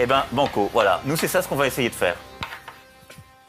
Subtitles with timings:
[0.00, 1.02] Eh ben, banco, voilà.
[1.06, 2.16] Nous, c'est ça ce qu'on va essayer de faire.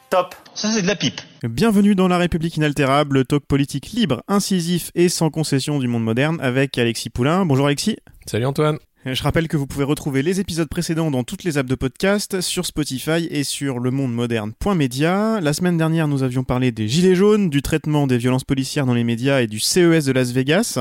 [0.09, 1.21] Top Ça, c'est de la pipe.
[1.43, 6.03] Bienvenue dans La République inaltérable, le talk politique libre, incisif et sans concession du monde
[6.03, 7.45] moderne avec Alexis Poulain.
[7.45, 7.97] Bonjour Alexis.
[8.27, 8.77] Salut Antoine.
[9.05, 12.39] Je rappelle que vous pouvez retrouver les épisodes précédents dans toutes les apps de podcast,
[12.39, 15.41] sur Spotify et sur lemondemoderne.media.
[15.41, 18.94] La semaine dernière, nous avions parlé des gilets jaunes, du traitement des violences policières dans
[18.94, 20.80] les médias et du CES de Las Vegas.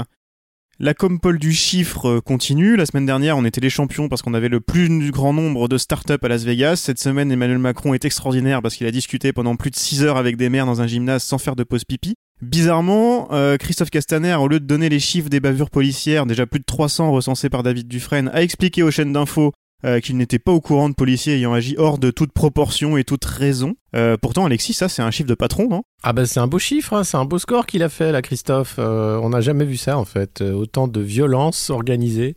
[0.85, 2.75] La compole du chiffre euh, continue.
[2.75, 5.79] La semaine dernière, on était les champions parce qu'on avait le plus grand nombre de
[5.79, 6.75] startups à Las Vegas.
[6.75, 10.17] Cette semaine, Emmanuel Macron est extraordinaire parce qu'il a discuté pendant plus de 6 heures
[10.17, 12.15] avec des maires dans un gymnase sans faire de pause pipi.
[12.41, 16.59] Bizarrement, euh, Christophe Castaner, au lieu de donner les chiffres des bavures policières, déjà plus
[16.59, 19.53] de 300 recensés par David Dufresne, a expliqué aux chaînes d'infos
[19.85, 23.05] euh, qu'il n'était pas au courant de policiers ayant agi hors de toute proportion et
[23.05, 23.75] toute raison.
[23.95, 25.83] Euh, pourtant, Alexis, ça, c'est un chiffre de patron, non?
[26.03, 28.23] Ah bah c'est un beau chiffre, hein, c'est un beau score qu'il a fait, là,
[28.23, 28.77] Christophe.
[28.79, 30.41] Euh, on n'a jamais vu ça, en fait.
[30.41, 32.35] autant de violence organisée,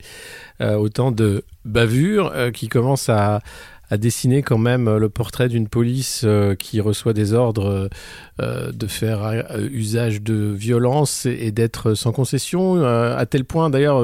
[0.60, 3.42] autant de bavures qui commencent à
[3.90, 7.90] a dessiné quand même euh, le portrait d'une police euh, qui reçoit des ordres
[8.42, 14.02] euh, de faire usage de violence et, d'être sans concession, à tel point d'ailleurs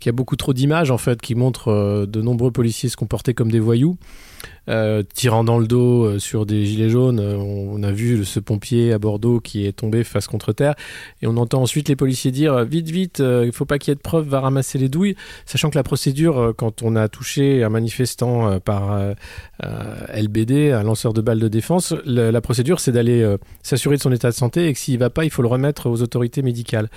[0.00, 3.32] qu'il y a beaucoup trop d'images en fait qui montrent de nombreux policiers se comporter
[3.32, 3.96] comme des voyous.
[4.70, 7.20] Euh, tirant dans le dos euh, sur des gilets jaunes.
[7.20, 10.74] Euh, on, a vu ce pompier à Bordeaux qui est tombé face contre terre.
[11.20, 13.96] Et on entend ensuite les policiers dire vite, vite, il faut pas qu'il y ait
[13.96, 15.16] de preuves, va ramasser les douilles.
[15.44, 18.98] Sachant que la procédure, quand on a touché un manifestant par
[20.14, 24.30] LBD, un lanceur de balles de défense, la, procédure c'est d'aller s'assurer de son état
[24.30, 26.88] de santé et que s'il va pas, il faut le remettre aux autorités médicales.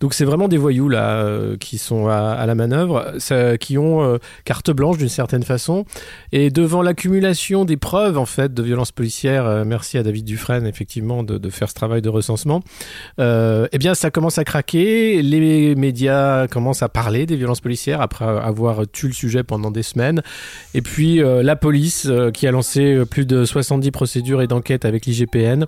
[0.00, 3.14] Donc c'est vraiment des voyous là qui sont à, la manœuvre,
[3.58, 5.84] qui ont carte blanche d'une certaine façon.
[6.30, 9.46] Et devant l'accumulation des preuves en fait de violences policières.
[9.46, 12.62] Euh, merci à David Dufresne effectivement de, faire ce travail de recensement.
[13.18, 15.22] Euh, eh bien, ça commence à craquer.
[15.22, 19.82] Les médias commencent à parler des violences policières après avoir tué le sujet pendant des
[19.82, 20.22] semaines.
[20.74, 25.06] Et puis euh, la police qui a lancé plus de 70 procédures et d'enquêtes avec
[25.06, 25.64] l'IGPN.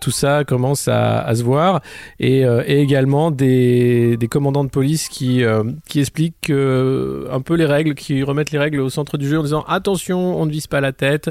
[0.00, 1.80] tout ça commence à, se voir
[2.18, 5.42] et, également des, commandants de police qui
[5.88, 9.42] qui expliquent un peu les règles, qui remettent les règles au centre du jeu en
[9.42, 11.30] disant attention, on ne vise pas la tête.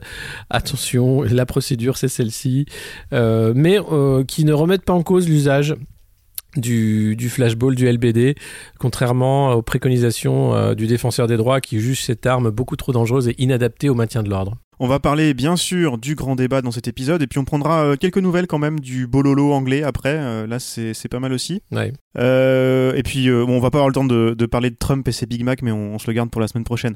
[0.50, 2.66] Attention, la procédure c'est celle-ci,
[3.14, 5.76] euh, mais euh, qui ne remettent pas en cause l'usage
[6.58, 8.36] du, flashball, du LBD,
[8.80, 13.28] contrairement aux préconisations euh, du défenseur des droits qui juge cette arme beaucoup trop dangereuse
[13.28, 14.58] et inadaptée au maintien de l'ordre.
[14.80, 17.84] On va parler bien sûr du grand débat dans cet épisode et puis on prendra
[17.84, 20.18] euh, quelques nouvelles quand même du bololo anglais après.
[20.18, 21.62] Euh, là c'est pas mal aussi.
[21.72, 21.94] Ouais.
[22.18, 25.08] Euh, et puis bon, on va pas avoir le temps de, de, parler de Trump
[25.08, 26.96] et ses Big Mac mais on, se le garde pour la semaine prochaine.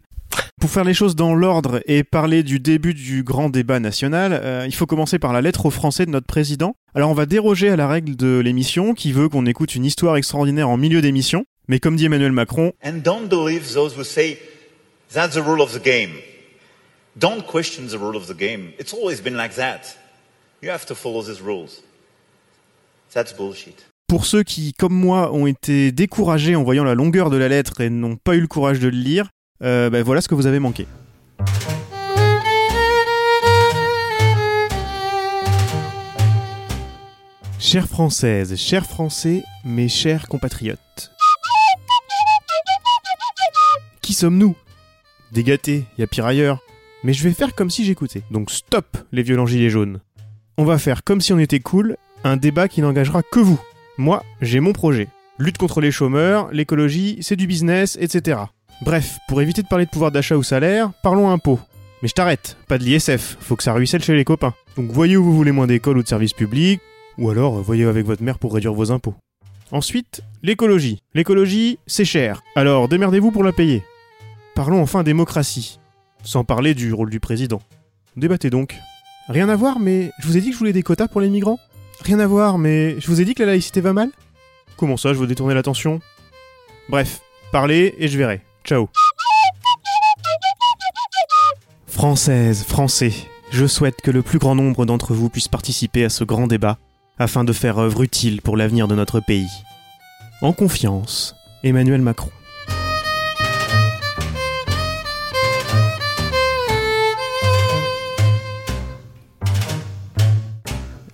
[0.60, 4.76] Pour faire les choses dans l'ordre et parler du début du grand débat national, il
[4.76, 6.76] faut commencer par la lettre aux Français de notre président.
[6.96, 10.18] Alors on va déroger à la règle de l'émission qui veut qu'on écoute une histoire
[10.18, 11.46] extraordinaire en milieu d'émission.
[11.70, 14.38] Mais comme dit Emmanuel Macron, And don't believe those who say
[15.14, 16.10] that's the rule of the game.
[17.16, 18.72] Don't question the rule of the game.
[18.78, 19.98] It's always been like that.
[20.62, 21.82] You have to follow these rules.
[23.14, 23.88] That's bullshit.
[24.08, 27.82] Pour ceux qui, comme moi, ont été découragés en voyant la longueur de la lettre
[27.82, 29.30] et n'ont pas eu le courage de le lire,
[29.64, 30.88] euh, ben voilà ce que vous avez manqué.
[37.60, 41.12] Chères Françaises, chers Français, mes chers compatriotes.
[44.02, 44.56] Qui sommes-nous?
[45.32, 46.60] Des gâtés, y a pire ailleurs
[47.04, 48.24] mais je vais faire comme si j'écoutais.
[48.32, 50.00] Donc stop les violents gilets jaunes.
[50.58, 53.60] On va faire comme si on était cool, un débat qui n'engagera que vous.
[53.98, 55.08] Moi, j'ai mon projet.
[55.38, 58.40] Lutte contre les chômeurs, l'écologie, c'est du business, etc.
[58.82, 61.60] Bref, pour éviter de parler de pouvoir d'achat ou salaire, parlons impôts.
[62.02, 64.54] Mais je t'arrête, pas de l'ISF, faut que ça ruisselle chez les copains.
[64.78, 66.82] Donc voyez où vous voulez moins d'école ou de services publics,
[67.18, 69.16] ou alors voyez avec votre mère pour réduire vos impôts.
[69.72, 71.04] Ensuite, l'écologie.
[71.14, 72.42] L'écologie, c'est cher.
[72.56, 73.84] Alors démerdez-vous pour la payer.
[74.56, 75.80] Parlons enfin démocratie.
[76.24, 77.62] Sans parler du rôle du président.
[78.16, 78.76] Débattez donc.
[79.30, 81.30] Rien à voir, mais je vous ai dit que je voulais des quotas pour les
[81.30, 81.60] migrants
[82.02, 84.10] Rien à voir, mais je vous ai dit que la laïcité va mal
[84.78, 86.00] Comment ça, je veux détourner l'attention?
[86.88, 87.22] Bref,
[87.52, 88.42] parlez et je verrai.
[88.64, 88.90] Ciao.
[91.88, 93.14] Françaises, Français,
[93.52, 96.78] je souhaite que le plus grand nombre d'entre vous puisse participer à ce grand débat
[97.18, 99.50] afin de faire œuvre utile pour l'avenir de notre pays.
[100.42, 102.32] En confiance, Emmanuel Macron.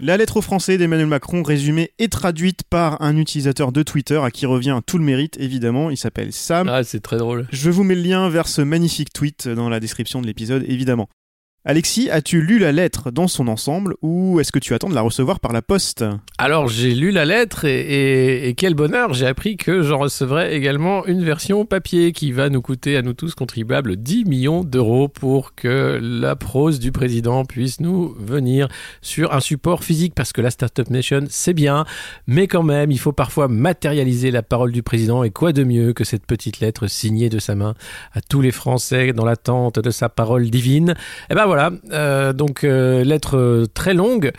[0.06, 4.30] La lettre aux Français d'Emmanuel Macron, résumée et traduite par un utilisateur de Twitter à
[4.30, 5.90] qui revient tout le mérite, évidemment.
[5.90, 6.69] Il s'appelle Sam.
[6.69, 7.48] Ah, c'est très drôle.
[7.52, 11.10] Je vous mets le lien vers ce magnifique tweet dans la description de l'épisode, évidemment.
[11.68, 15.02] Alexis, as-tu lu la lettre dans son ensemble ou est-ce que tu attends de la
[15.02, 16.06] recevoir par la poste?
[16.38, 21.24] Alors j'ai lu la lettre et, quel bonheur, j'ai appris que j'en recevrai également une
[21.24, 26.00] version papier qui va nous coûter à nous tous contribuables 10 millions d'euros pour que
[26.00, 28.68] la prose du président puisse nous venir
[29.02, 31.86] sur un support physique parce que la Startup Nation c'est bien,
[32.28, 35.94] mais quand même il faut parfois matérialiser la parole du président et quoi de mieux
[35.94, 37.74] que cette petite lettre signée de sa main
[38.14, 40.94] à tous les Français dans l'attente de sa parole divine?
[41.32, 41.55] Et ben voilà,
[41.92, 44.31] euh, donc euh, lettre euh, très longue,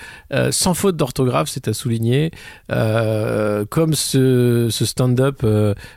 [0.50, 2.30] sans faute d'orthographe, c'est à souligner,
[2.68, 5.42] comme ce, stand-up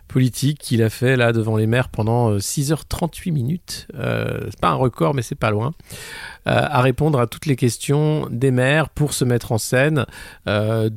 [0.10, 3.88] politique qu'il a fait là devant les maires pendant euh, 6h38 minutes.
[3.96, 5.72] Euh, c'est pas un record, mais c'est pas loin.
[6.48, 10.06] Euh, à répondre à toutes les questions des maires pour se mettre en scène
[10.48, 10.90] euh,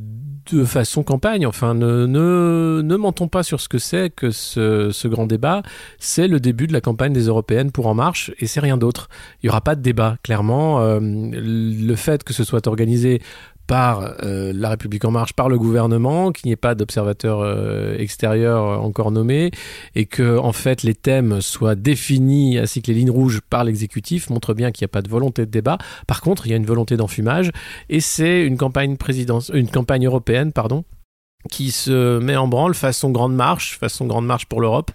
[0.50, 1.46] de façon campagne.
[1.46, 5.62] Enfin, ne, ne, ne mentons pas sur ce que c'est que ce, ce grand débat.
[5.98, 9.08] C'est le début de la campagne des européennes pour En Marche et c'est rien d'autre.
[9.42, 10.80] Il n'y aura pas de débat, clairement.
[10.80, 13.20] Euh, le fait que ce soit organisé
[13.66, 17.96] par euh, la République en marche, par le gouvernement, qu'il n'y ait pas d'observateur euh,
[17.98, 19.50] extérieur euh, encore nommé,
[19.94, 24.30] et que en fait les thèmes soient définis ainsi que les lignes rouges par l'exécutif
[24.30, 25.78] montre bien qu'il n'y a pas de volonté de débat.
[26.06, 27.50] Par contre, il y a une volonté d'enfumage,
[27.88, 28.96] et c'est une campagne
[29.52, 30.84] une campagne européenne, pardon
[31.50, 34.90] qui se met en branle façon grande marche, façon grande marche pour l'Europe,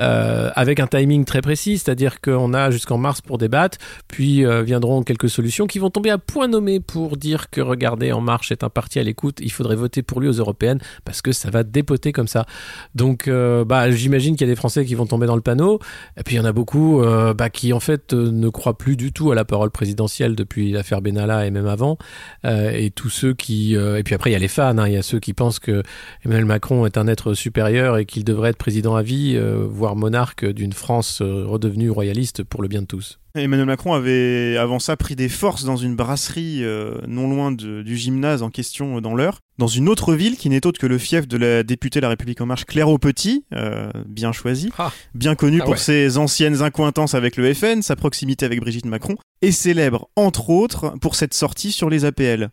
[0.00, 4.62] euh, avec un timing très précis, c'est-à-dire qu'on a jusqu'en mars pour débattre, puis euh,
[4.62, 8.52] viendront quelques solutions qui vont tomber à point nommé pour dire que regardez, En Marche
[8.52, 11.50] est un parti à l'écoute, il faudrait voter pour lui aux européennes parce que ça
[11.50, 12.46] va dépoter comme ça.
[12.94, 15.80] Donc, euh, bah, j'imagine qu'il y a des Français qui vont tomber dans le panneau,
[16.16, 17.02] et puis il y en a beaucoup
[17.36, 21.02] bah, qui en fait ne croient plus du tout à la parole présidentielle depuis l'affaire
[21.02, 21.98] Benalla et même avant,
[22.44, 24.96] et tous ceux qui, et puis après il y a les fans, hein, il y
[24.96, 25.82] a ceux qui pensent que
[26.24, 29.96] Emmanuel Macron est un être supérieur et qu'il devrait être président à vie, euh, voire
[29.96, 33.18] monarque d'une France euh, redevenue royaliste pour le bien de tous.
[33.34, 37.82] Emmanuel Macron avait avant ça pris des forces dans une brasserie euh, non loin de-
[37.82, 40.86] du gymnase en question euh, dans l'heure, dans une autre ville qui n'est autre que
[40.86, 44.90] le fief de la députée La République En Marche, Claire Aupetit, euh, bien choisi, Ah.
[45.14, 45.78] bien connue Ah pour ouais.
[45.78, 50.94] ses anciennes incointances avec le FN, sa proximité avec Brigitte Macron, et célèbre entre autres
[51.00, 52.48] pour cette sortie sur les APL.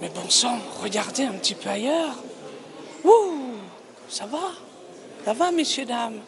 [0.00, 2.16] Mais bon sang, regardez un petit peu ailleurs.
[3.04, 3.10] Ouh,
[4.08, 4.52] ça va?
[5.24, 6.18] Ça va, messieurs, dames?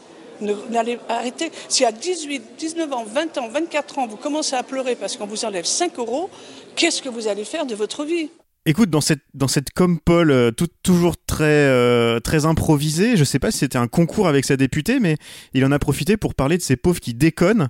[0.40, 1.50] Ne- N'allez arrêter.
[1.68, 5.26] Si à 18, 19 ans, 20 ans, 24 ans, vous commencez à pleurer parce qu'on
[5.26, 6.28] vous enlève 5 euros,
[6.74, 8.28] qu'est-ce que vous allez faire de votre vie?
[8.68, 10.50] Écoute, dans cette, dans cette com Paul, euh,
[10.82, 14.98] toujours très, euh, très improvisée, je sais pas si c'était un concours avec sa députée,
[14.98, 15.16] mais
[15.54, 17.68] il en a profité pour parler de ces pauvres qui déconnent.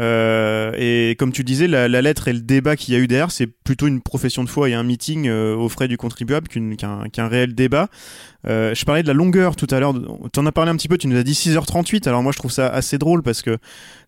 [0.00, 3.06] Euh, et comme tu disais, la, la lettre et le débat qu'il y a eu
[3.06, 6.48] derrière, c'est plutôt une profession de foi et un meeting euh, aux frais du contribuable
[6.48, 7.88] qu'un qu'un réel débat.
[8.48, 9.94] Euh, je parlais de la longueur tout à l'heure.
[10.32, 12.08] Tu en as parlé un petit peu, tu nous as dit 6h38.
[12.08, 13.58] Alors moi, je trouve ça assez drôle parce que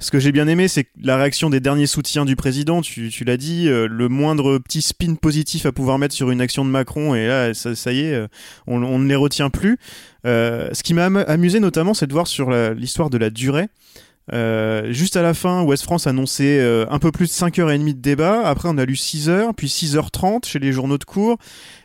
[0.01, 3.25] ce que j'ai bien aimé, c'est la réaction des derniers soutiens du président, tu, tu
[3.25, 6.71] l'as dit, euh, le moindre petit spin positif à pouvoir mettre sur une action de
[6.71, 8.27] Macron, et là, ça, ça y est, euh,
[8.67, 9.79] on, on ne les retient plus.
[10.27, 13.67] Euh, ce qui m'a am- amusé notamment, c'est de voir sur l'histoire de la durée.
[14.33, 17.93] Euh, juste à la fin, Ouest France annonçait euh, un peu plus de 5h30 de
[17.93, 18.47] débat.
[18.47, 21.37] Après, on a lu 6h, puis 6h30 chez les journaux de cours,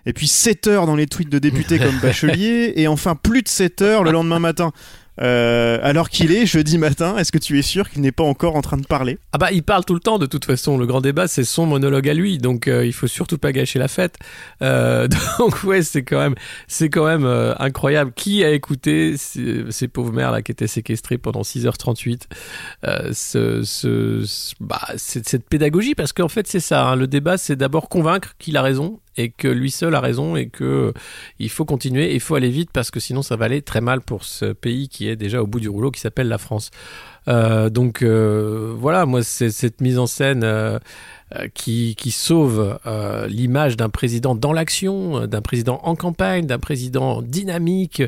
[0.06, 4.04] et puis 7h dans les tweets de députés comme Bachelier, et enfin plus de 7h
[4.04, 4.72] le lendemain matin.
[5.22, 8.56] Euh, alors qu'il est jeudi matin, est-ce que tu es sûr qu'il n'est pas encore
[8.56, 9.20] en train de parler?
[9.34, 10.78] Ah bah il parle tout le temps de toute façon.
[10.78, 13.80] Le grand débat c'est son monologue à lui, donc euh, il faut surtout pas gâcher
[13.80, 14.18] la fête.
[14.62, 15.08] Euh,
[15.40, 16.36] donc ouais c'est quand même
[16.68, 18.12] c'est quand même euh, incroyable.
[18.16, 22.22] Qui a écouté ces, pauvres mères là qui étaient séquestrées pendant 6h38
[22.86, 24.24] euh, ce,
[24.60, 25.96] bah, cette pédagogie?
[25.96, 26.88] Parce qu'en fait c'est ça.
[26.88, 26.96] hein.
[26.96, 30.48] le débat c'est d'abord convaincre qu'il a raison et que lui seul a raison et
[30.48, 30.94] que euh,
[31.40, 34.00] il faut continuer, il faut aller vite parce que sinon ça va aller très mal
[34.00, 36.72] pour ce pays qui est déjà au bout du rouleau qui s'appelle la France.
[37.28, 40.46] Euh, donc euh, voilà, moi c'est cette mise en scène
[41.54, 46.60] qui, qui sauve euh, l'image d'un président dans l'action, euh, d'un président en campagne, d'un
[46.60, 48.02] président dynamique,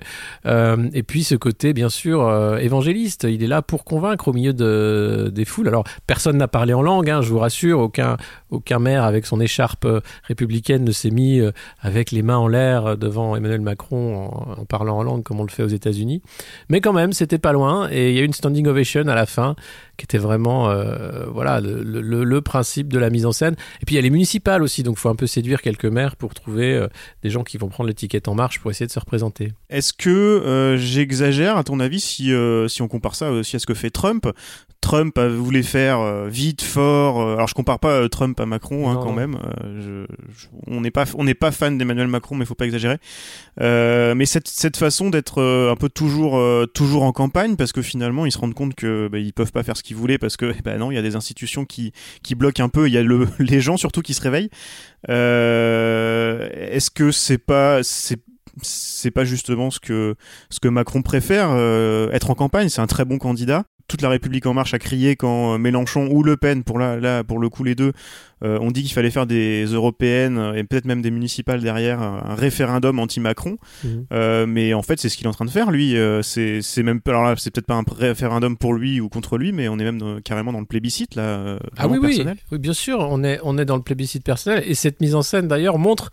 [0.45, 3.25] euh, et puis ce côté bien sûr euh, évangéliste.
[3.29, 5.67] Il est là pour convaincre au milieu de, des foules.
[5.67, 8.17] Alors personne n'a parlé en langue, hein, je vous rassure, aucun
[8.51, 12.47] aucun maire avec son écharpe euh, républicaine ne s'est mis euh, avec les mains en
[12.47, 15.67] l'air euh, devant Emmanuel Macron en, en parlant en langue comme on le fait aux
[15.67, 16.21] États-Unis.
[16.69, 19.15] Mais quand même, c'était pas loin et il y a eu une standing ovation à
[19.15, 19.55] la fin
[20.01, 23.55] qui était vraiment euh, voilà le, le, le, principe de la mise en scène.
[23.81, 25.85] Et puis il y a les municipales aussi, donc il faut un peu séduire quelques
[25.85, 26.87] maires pour trouver euh,
[27.21, 29.53] des gens qui vont prendre l'étiquette en marche pour essayer de se représenter.
[29.69, 32.33] Est-ce que euh, j'exagère à ton avis si,
[32.67, 34.27] si on compare ça aussi à ce que fait Trump
[34.81, 37.21] Trump voulait faire vite, fort.
[37.21, 39.37] alors je compare pas Trump à Macron hein, quand même.
[39.79, 40.05] Je,
[40.65, 42.97] on n'est pas on n'est pas fan d'Emmanuel Macron, mais il faut pas exagérer.
[43.59, 46.41] mais cette, cette façon d'être un peu toujours
[46.73, 49.61] toujours en campagne parce que finalement ils se rendent compte que bah, ils peuvent pas
[49.61, 51.91] faire ce qu'ils voulaient parce que bah non il y a des institutions qui
[52.23, 54.49] qui bloquent un peu il y a le, les gens surtout qui se réveillent.
[55.09, 58.19] Euh, est-ce que c'est pas c'est
[58.61, 60.15] c'est pas justement ce que
[60.49, 62.69] ce que Macron préfère euh, être en campagne?
[62.69, 63.63] C'est un très bon candidat.
[63.87, 67.23] Toute la République en marche a crié quand Mélenchon ou Le Pen pour là là
[67.23, 67.93] pour le coup les deux
[68.43, 72.01] euh, on dit qu'il fallait faire des européennes euh, et peut-être même des municipales derrière,
[72.01, 73.57] un référendum anti-Macron.
[73.83, 74.05] Mhm.
[74.11, 75.95] Euh, mais en fait, c'est ce qu'il est en train de faire, lui.
[76.23, 79.67] c'est même alors là, c'est peut-être pas un référendum pour lui ou contre lui, mais
[79.67, 81.57] on est même carrément dans le plébiscite là.
[81.77, 84.75] ah oui, oui, oui, bien sûr, on est on est dans le plébiscite personnel et
[84.75, 86.11] cette mise en scène d'ailleurs montre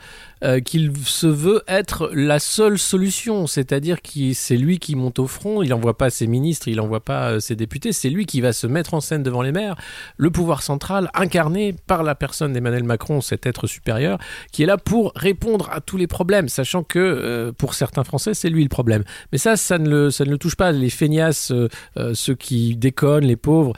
[0.65, 5.63] qu'il se veut être la seule solution, c'est-à-dire que c'est lui qui monte au front,
[5.63, 8.67] il n'envoie pas ses ministres, il n'envoie pas ses députés, c'est lui qui va se
[8.67, 9.77] mettre en scène devant les maires,
[10.17, 14.19] le pouvoir central incarné par la personne d'Emmanuel Macron, cet être supérieur,
[14.53, 18.35] qui est là pour répondre à tous les problèmes, sachant que euh, pour certains Français,
[18.35, 19.05] c'est lui le problème.
[19.33, 20.73] Mais ça, ça ne le, ça ne le touche pas.
[20.73, 23.73] Les feignasses, euh, euh, ceux qui déconnent, les pauvres,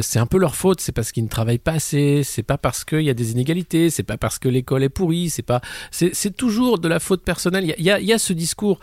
[0.00, 0.80] c'est un peu leur faute.
[0.80, 2.22] C'est parce qu'ils ne travaillent pas assez.
[2.24, 3.90] C'est pas parce qu'il y a des inégalités.
[3.90, 5.30] C'est pas parce que l'école est pourrie.
[5.30, 5.60] C'est pas.
[5.90, 7.64] C'est toujours de la faute personnelle.
[7.76, 8.80] Il y a, y a, ce discours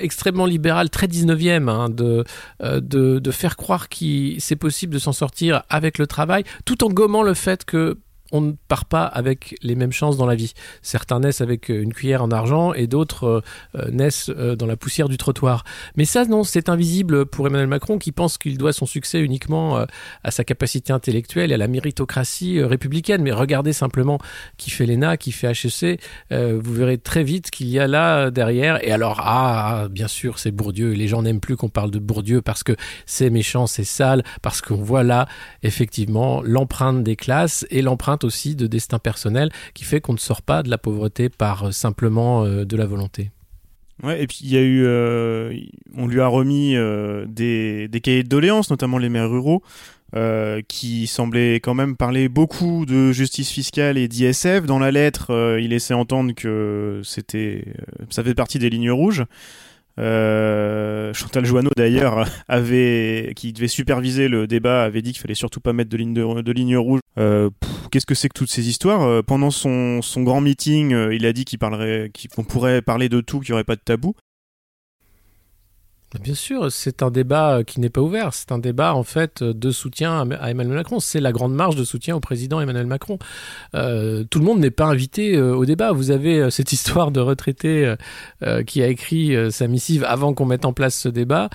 [0.00, 2.24] extrêmement libéral, très 19e, hein, de,
[2.60, 6.88] de, de faire croire qu'il c'est possible de s'en sortir avec le travail, tout en
[6.88, 7.98] gommant le fait que
[8.34, 10.54] on ne part pas avec les mêmes chances dans la vie.
[10.82, 13.40] Certains naissent avec euh, une cuillère en argent et d'autres euh,
[13.76, 15.62] euh, naissent dans la poussière du trottoir.
[15.96, 19.86] Mais ça, non, c'est invisible pour Emmanuel Macron qui pense qu'il doit son succès uniquement
[20.24, 23.22] à sa capacité intellectuelle et à la méritocratie républicaine.
[23.22, 24.18] Mais regardez simplement
[24.56, 26.00] qui fait l'ENA, qui fait HEC,
[26.30, 28.84] vous verrez très vite qu'il y a là derrière.
[28.84, 30.90] Et alors, ah, bien sûr, c'est Bourdieu.
[30.92, 32.72] Les gens n'aiment plus qu'on parle de Bourdieu parce que
[33.06, 35.28] c'est méchant, c'est sale, parce qu'on voit là,
[35.62, 40.42] effectivement, l'empreinte des classes et l'empreinte aussi de destin personnel qui fait qu'on ne sort
[40.42, 43.30] pas de la pauvreté par euh, simplement euh, de la volonté.
[44.02, 45.54] Ouais, et puis il y a eu, euh,
[45.96, 46.74] on lui a remis
[47.28, 49.62] des, des, cahiers de doléances, notamment les maires ruraux,
[50.66, 54.64] qui semblaient quand même parler beaucoup de justice fiscale et d'ISF.
[54.66, 57.64] Dans la lettre, il laissait entendre que c'était,
[58.10, 59.24] ça fait partie des lignes rouges.
[59.98, 65.60] Euh, Chantal Joanneau d'ailleurs avait, qui devait superviser le débat, avait dit qu'il fallait surtout
[65.60, 67.00] pas mettre de ligne de, ligne rouge.
[67.18, 67.50] Euh,
[67.90, 69.02] Qu'est-ce que c'est que toutes ces histoires?
[69.02, 73.08] Euh, Pendant son, son grand meeting, euh, il a dit qu'il parlerait, qu'on pourrait parler
[73.08, 74.14] de tout, qu'il n'y aurait pas de tabou.
[76.20, 78.34] Bien sûr, c'est un débat euh, qui n'est pas ouvert.
[78.34, 81.00] C'est un débat en fait de soutien à Emmanuel Macron.
[81.00, 83.18] C'est la grande marche de soutien au président Emmanuel Macron.
[83.74, 85.90] Euh, tout le monde n'est pas invité euh, au débat.
[85.92, 87.94] Vous avez cette histoire de retraité
[88.66, 91.48] qui a écrit sa missive avant qu'on mette en place ce débat,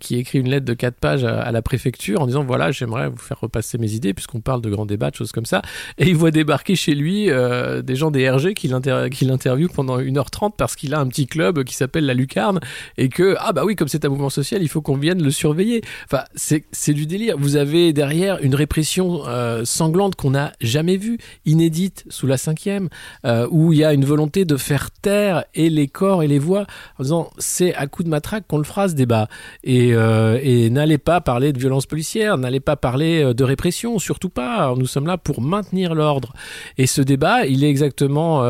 [0.00, 3.18] qui écrit une lettre de quatre pages à, la préfecture en disant voilà j'aimerais vous
[3.18, 5.62] faire repasser mes idées puisqu'on parle de grands débats, de choses comme ça.
[5.98, 10.76] Et il voit débarquer chez lui des gens des RG qui l'interviewent pendant 1h30 parce
[10.76, 12.60] qu'il a un petit club qui s'appelle la Lucarne
[12.96, 15.30] et que ah bah oui comme c'est un mouvement social, il faut qu'on vienne le
[15.30, 15.82] surveiller.
[16.06, 17.36] Enfin, c'est du délire.
[17.38, 22.88] Vous avez derrière une répression euh, sanglante qu'on n'a jamais vue, inédite sous la cinquième,
[23.26, 26.38] euh, où il y a une volonté de faire taire et les corps et les
[26.38, 26.64] voix
[26.98, 29.28] en disant c'est à coup de matraque qu'on le fera ce débat.
[29.62, 34.30] Et, euh, et n'allez pas parler de violence policière, n'allez pas parler de répression, surtout
[34.30, 34.74] pas.
[34.74, 36.32] Nous sommes là pour maintenir l'ordre.
[36.78, 38.42] Et ce débat, il est exactement,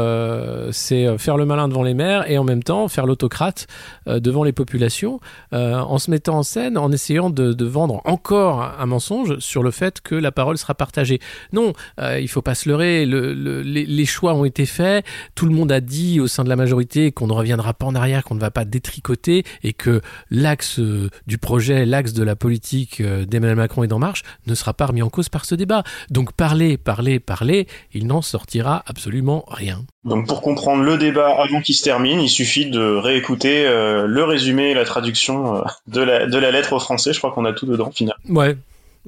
[0.70, 3.66] c'est faire le malin devant les maires et en même temps faire l'autocrate
[4.06, 5.18] devant les populations.
[5.52, 9.70] Euh, en se mettant en scène, en essayant de, vendre encore un, mensonge sur le
[9.70, 11.20] fait que la parole sera partagée.
[11.52, 13.06] Non, euh, il faut pas se leurrer.
[13.06, 15.04] les, choix ont été faits.
[15.34, 17.94] Tout le monde a dit au sein de la majorité qu'on ne reviendra pas en
[17.94, 22.36] arrière, qu'on ne va pas détricoter et que l'axe euh, du projet, l'axe de la
[22.36, 25.82] politique d'Emmanuel Macron et d'En Marche ne sera pas remis en cause par ce débat.
[26.10, 29.84] Donc parler, parler, parler, il n'en sortira absolument rien.
[30.04, 34.70] Donc pour comprendre le débat avant qu'il se termine, il suffit de réécouter le résumé
[34.70, 37.12] et la traduction euh, de la, de la lettre au français.
[37.12, 38.22] Je crois qu'on a tout dedans, finalement.
[38.28, 38.56] Ouais,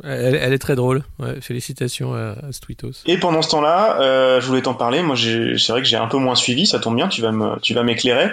[0.03, 1.05] elle, est très drôle.
[1.41, 3.03] félicitations à, Stwitos.
[3.07, 5.03] Et pendant ce temps-là, euh, je voulais t'en parler.
[5.03, 6.67] Moi, c'est vrai que j'ai un peu moins suivi.
[6.67, 7.09] Ça tombe bien.
[7.09, 8.31] Tu vas me, tu vas m'éclairer.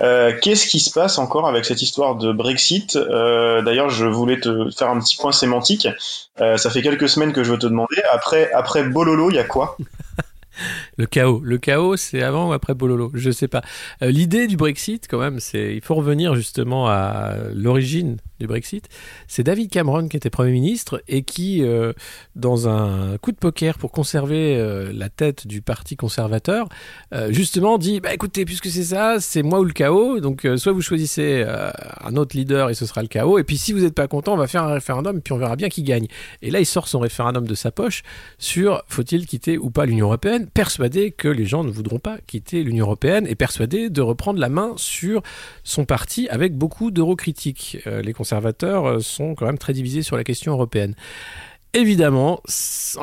[0.00, 2.96] Euh, qu'est-ce qui se passe encore avec cette histoire de Brexit?
[2.96, 5.88] D'ailleurs, je voulais te faire un petit point sémantique.
[6.38, 7.96] ça fait quelques semaines que je veux te demander.
[8.12, 9.76] Après, après Bololo, il y a quoi?
[10.96, 11.40] Le chaos.
[11.42, 13.10] Le chaos, c'est avant ou après Bololo?
[13.14, 13.62] Je sais pas.
[14.02, 18.88] Euh, L'idée du Brexit, quand même, c'est il faut revenir justement à l'origine du Brexit.
[19.28, 21.92] C'est David Cameron qui était Premier ministre et qui, euh,
[22.34, 26.68] dans un coup de poker pour conserver euh, la tête du Parti conservateur,
[27.28, 30.20] justement dit bah, écoutez, puisque c'est ça, c'est moi ou le chaos.
[30.20, 31.44] Donc, soit vous choisissez
[32.00, 33.38] un autre leader et ce sera le chaos.
[33.38, 35.38] Et puis, si vous n'êtes pas content, on va faire un référendum et puis on
[35.38, 36.06] verra bien qui gagne.
[36.42, 38.02] Et là, il sort son référendum de sa poche
[38.38, 42.62] sur faut-il quitter ou pas l'Union européenne, persuadé que les gens ne voudront pas quitter
[42.62, 45.22] l'Union européenne et persuadé de reprendre la main sur
[45.62, 47.78] son parti avec beaucoup d'eurocritiques.
[47.86, 50.94] les conservateurs euh, sont quand même très divisés sur la question européenne.
[51.76, 52.40] Évidemment,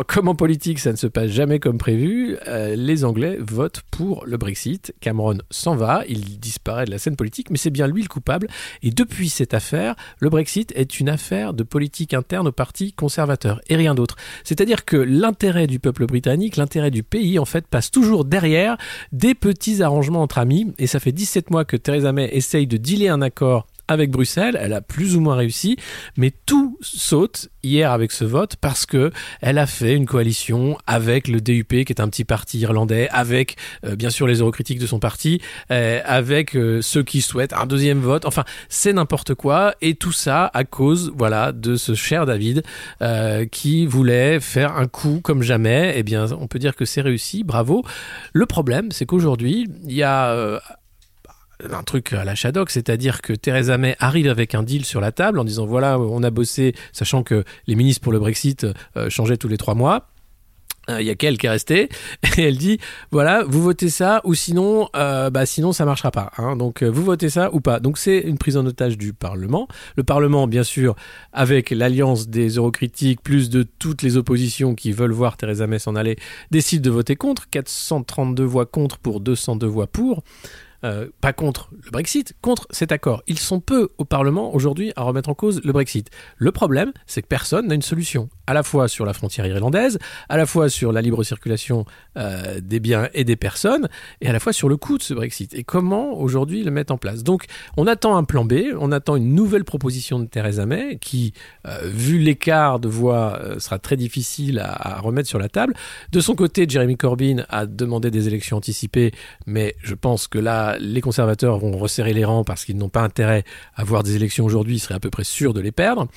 [0.07, 2.37] comme en politique, ça ne se passe jamais comme prévu.
[2.47, 4.95] Euh, les Anglais votent pour le Brexit.
[5.01, 8.47] Cameron s'en va, il disparaît de la scène politique, mais c'est bien lui le coupable.
[8.81, 13.59] Et depuis cette affaire, le Brexit est une affaire de politique interne au Parti conservateur
[13.67, 14.15] et rien d'autre.
[14.45, 18.77] C'est-à-dire que l'intérêt du peuple britannique, l'intérêt du pays, en fait, passe toujours derrière
[19.11, 20.73] des petits arrangements entre amis.
[20.79, 24.57] Et ça fait 17 mois que Theresa May essaye de dealer un accord avec Bruxelles.
[24.59, 25.77] Elle a plus ou moins réussi,
[26.17, 31.27] mais tout saute hier avec ce vote parce que elle a fait une coalition avec
[31.27, 34.87] le DUP qui est un petit parti irlandais, avec euh, bien sûr les eurocritiques de
[34.87, 38.25] son parti, euh, avec euh, ceux qui souhaitent un deuxième vote.
[38.25, 42.63] Enfin, c'est n'importe quoi et tout ça à cause voilà de ce cher David
[43.51, 45.93] qui voulait faire un coup comme jamais.
[45.95, 47.83] Eh bien, on peut dire que c'est réussi, bravo.
[48.33, 50.61] Le problème, c'est qu'aujourd'hui, il y a
[51.71, 55.11] un truc à la Shadok, c'est-à-dire que Theresa May arrive avec un deal sur la
[55.11, 58.65] table en disant voilà, on a bossé, sachant que les ministres pour le Brexit
[58.97, 60.07] euh, changeaient tous les trois mois.
[60.89, 61.89] Euh, il y a qu'elle qui est restée.
[62.37, 62.79] Et elle dit
[63.11, 66.55] voilà vous votez ça ou sinon euh, bah sinon ça marchera pas hein.
[66.55, 67.79] donc vous votez ça ou pas.
[67.79, 69.67] Donc c'est une prise en otage du Parlement.
[69.95, 70.95] Le Parlement bien sûr
[71.33, 75.95] avec l'alliance des eurocritiques plus de toutes les oppositions qui veulent voir Theresa May s'en
[75.95, 76.17] aller
[76.49, 77.47] décide de voter contre.
[77.49, 80.23] 432 voix contre pour 202 voix pour
[80.83, 83.23] euh, pas contre le Brexit, contre cet accord.
[83.27, 86.09] Ils sont peu au Parlement aujourd'hui à remettre en cause le Brexit.
[86.37, 89.99] Le problème, c'est que personne n'a une solution, à la fois sur la frontière irlandaise,
[90.29, 91.85] à la fois sur la libre circulation
[92.17, 93.89] euh, des biens et des personnes,
[94.21, 95.53] et à la fois sur le coût de ce Brexit.
[95.53, 97.23] Et comment aujourd'hui le mettre en place?
[97.23, 97.45] Donc,
[97.77, 101.33] on attend un plan B, on attend une nouvelle proposition de Theresa May, qui,
[101.67, 105.73] euh, vu l'écart de voix, sera très difficile à, à remettre sur la table.
[106.11, 109.11] De son côté, Jeremy Corbyn a demandé des élections anticipées,
[109.45, 113.01] mais je pense que là, les conservateurs vont resserrer les rangs parce qu'ils n'ont pas
[113.01, 113.43] intérêt
[113.75, 116.07] à avoir des élections aujourd'hui, ils seraient à peu près sûrs de les perdre.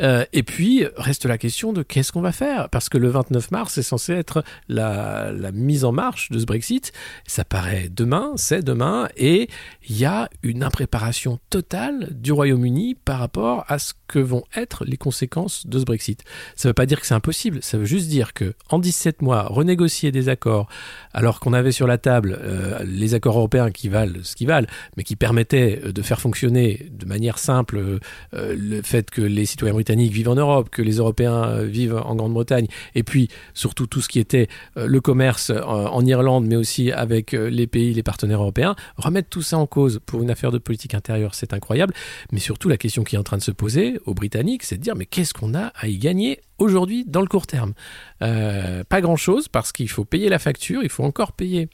[0.00, 2.68] Euh, et puis, reste la question de qu'est-ce qu'on va faire?
[2.70, 6.92] Parce que le 29 mars est censé être la, mise en marche de ce Brexit.
[7.26, 9.48] Ça paraît demain, c'est demain, et
[9.88, 14.84] il y a une impréparation totale du Royaume-Uni par rapport à ce que vont être
[14.84, 16.24] les conséquences de ce Brexit.
[16.56, 19.22] Ça ne veut pas dire que c'est impossible, ça veut juste dire que en 17
[19.22, 20.68] mois, renégocier des accords
[21.12, 23.88] alors qu'on avait sur la table euh, les accords européens qui
[24.22, 27.98] ce qu'ils valent, mais qui permettaient euh, de faire fonctionner de manière simple euh,
[28.32, 32.66] le fait que les citoyens britanniques vivent en Europe, que les Européens vivent en Grande-Bretagne,
[32.94, 37.66] et puis surtout tout ce qui était le commerce en Irlande, mais aussi avec les
[37.66, 41.34] pays, les partenaires européens, remettre tout ça en cause pour une affaire de politique intérieure,
[41.34, 41.94] c'est incroyable,
[42.32, 44.82] mais surtout la question qui est en train de se poser aux Britanniques, c'est de
[44.82, 47.74] dire mais qu'est-ce qu'on a à y gagner aujourd'hui dans le court terme?
[48.20, 51.68] Pas grand-chose parce qu'il faut payer la facture, il faut encore payer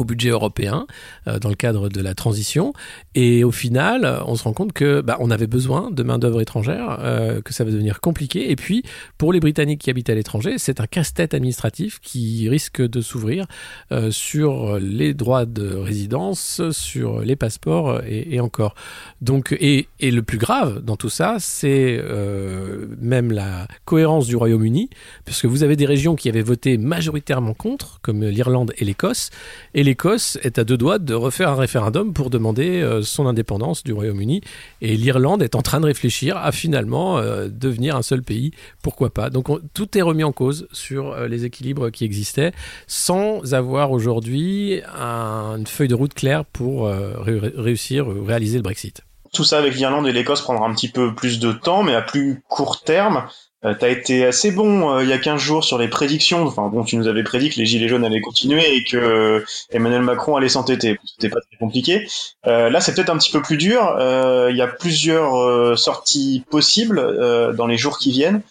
[0.00, 0.86] au budget européen
[1.26, 2.72] euh, dans le cadre de la transition.
[3.14, 6.40] Et au final on se rend compte que bah, on avait besoin de main d'œuvre
[6.40, 8.50] étrangère euh, que ça va devenir compliqué.
[8.50, 8.82] Et puis
[9.16, 13.46] pour les Britanniques qui habitent à l'étranger c'est un casse-tête administratif qui risque de s'ouvrir
[13.92, 18.74] euh, sur les droits de résidence sur les passeports et, encore.
[19.20, 22.02] Donc et, et, le plus grave dans tout ça c'est
[23.00, 24.90] même la cohérence du Royaume-Uni
[25.24, 29.30] puisque vous avez des régions qui avaient voté majoritairement contre comme l'Irlande et l'Écosse
[29.74, 33.82] et l'Écosse est à deux doigts de refaire un référendum pour demander euh, son indépendance
[33.82, 34.42] du Royaume-Uni.
[34.82, 38.50] Et l'Irlande est en train de réfléchir à finalement euh, devenir un seul pays.
[38.82, 39.30] Pourquoi pas?
[39.30, 42.52] Donc tout est remis en cause sur euh, les équilibres qui existaient
[42.86, 49.00] sans avoir aujourd'hui une feuille de route claire pour réussir, réaliser le Brexit.
[49.32, 52.02] Tout ça avec l'Irlande et l'Écosse prendra un petit peu plus de temps, mais à
[52.02, 53.24] plus court terme,
[53.64, 56.44] euh, T'as été assez bon euh, il y a 15 jours sur les prédictions.
[56.44, 59.44] Enfin bon, tu nous avais prédit que les gilets jaunes allaient continuer et que euh,
[59.70, 60.98] Emmanuel Macron allait s'entêter.
[61.04, 62.06] C'était pas très compliqué.
[62.44, 63.96] Là, c'est peut-être un petit peu plus dur.
[64.50, 68.42] Il y a plusieurs sorties possibles dans les jours qui viennent.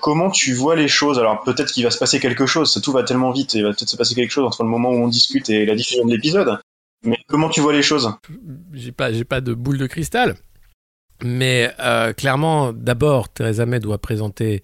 [0.00, 1.18] comment tu vois les choses?
[1.18, 2.80] Alors peut-être qu'il va se passer quelque chose.
[2.82, 3.54] Tout va tellement vite.
[3.54, 5.74] Il va peut-être se passer quelque chose entre le moment où on discute et la
[5.74, 6.58] diffusion de l'épisode.
[7.02, 8.10] Mais comment tu vois les choses?
[8.72, 10.36] J'ai pas, j'ai pas de boule de cristal.
[11.22, 14.62] Mais euh, clairement, d'abord, Theresa May doit présenter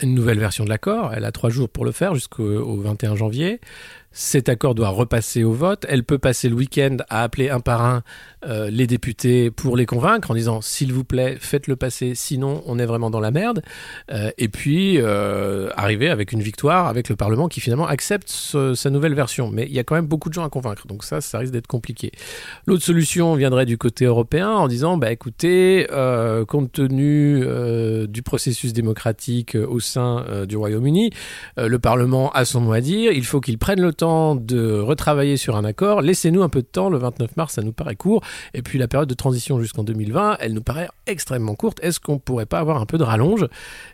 [0.00, 1.12] une nouvelle version de l'accord.
[1.14, 3.60] Elle a trois jours pour le faire jusqu'au au 21 janvier.
[4.16, 5.84] Cet accord doit repasser au vote.
[5.88, 8.02] Elle peut passer le week-end à appeler un par un
[8.46, 12.78] euh, les députés pour les convaincre en disant s'il vous plaît faites-le passer, sinon on
[12.78, 13.62] est vraiment dans la merde.
[14.12, 18.74] Euh, et puis euh, arriver avec une victoire avec le Parlement qui finalement accepte ce-
[18.74, 19.50] sa nouvelle version.
[19.50, 21.52] Mais il y a quand même beaucoup de gens à convaincre, donc ça, ça risque
[21.52, 22.12] d'être compliqué.
[22.66, 25.86] L'autre solution viendrait du côté européen en disant bah écoutez,
[26.46, 27.44] compte tenu
[28.06, 31.10] du processus démocratique au sein du Royaume-Uni,
[31.56, 33.10] le Parlement a son mot à dire.
[33.10, 34.03] Il faut qu'il prenne le temps
[34.34, 36.02] de retravailler sur un accord.
[36.02, 36.90] Laissez-nous un peu de temps.
[36.90, 38.22] Le 29 mars, ça nous paraît court.
[38.52, 41.78] Et puis la période de transition jusqu'en 2020, elle nous paraît extrêmement courte.
[41.82, 43.46] Est-ce qu'on pourrait pas avoir un peu de rallonge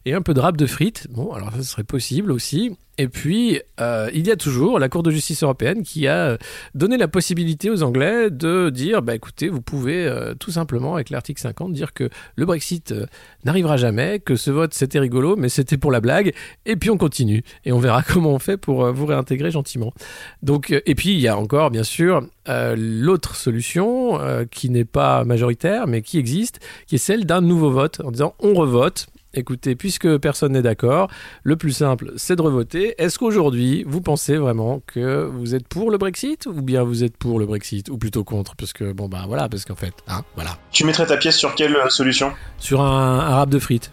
[0.04, 1.06] et un peu de râpe de frites?
[1.10, 2.76] Bon, alors ça serait possible aussi.
[3.00, 6.36] Et puis, euh, il y a toujours la Cour de justice européenne qui a
[6.74, 11.08] donné la possibilité aux Anglais de dire, bah écoutez, vous pouvez euh, tout simplement, avec
[11.08, 13.06] l'article 50, dire que le Brexit euh,
[13.44, 16.34] n'arrivera jamais, que ce vote c'était rigolo, mais c'était pour la blague,
[16.66, 17.42] et puis on continue.
[17.64, 19.94] Et on verra comment on fait pour euh, vous réintégrer gentiment.
[20.42, 24.70] Donc, euh, et puis il y a encore, bien sûr, euh, l'autre solution euh, qui
[24.70, 28.54] n'est pas majoritaire, mais qui existe, qui est celle d'un nouveau vote, en disant on
[28.54, 29.06] revote.
[29.32, 31.08] Écoutez, puisque personne n'est d'accord,
[31.44, 33.00] le plus simple, c'est de revoter.
[33.00, 37.16] Est-ce qu'aujourd'hui, vous pensez vraiment que vous êtes pour le Brexit ou bien vous êtes
[37.16, 40.24] pour le Brexit ou plutôt contre Parce que bon bah voilà, parce qu'en fait, hein,
[40.34, 42.32] voilà, Tu mettrais ta pièce sur quelle solution?
[42.58, 43.92] Sur un, un rap de frites.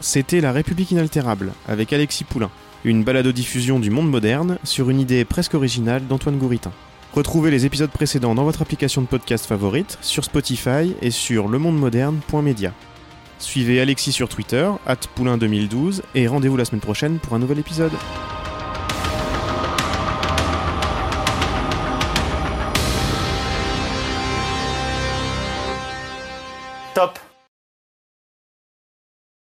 [0.00, 2.50] C'était La République inaltérable avec Alexis Poulain,
[2.86, 6.70] une balado-diffusion du monde moderne sur une idée presque originale d'Antoine Gouritin.
[7.12, 12.72] Retrouvez les épisodes précédents dans votre application de podcast favorite, sur Spotify et sur lemondemoderne.media.
[13.40, 14.70] Suivez Alexis sur Twitter,
[15.16, 17.92] poulain2012, et rendez-vous la semaine prochaine pour un nouvel épisode.
[26.94, 27.18] Top